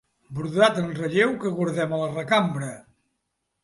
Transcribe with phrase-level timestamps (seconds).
[0.37, 2.75] Brodat en relleu que guardem a la recambra.